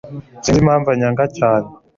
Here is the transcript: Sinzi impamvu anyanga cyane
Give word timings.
Sinzi 0.43 0.59
impamvu 0.63 0.87
anyanga 0.93 1.23
cyane 1.37 1.67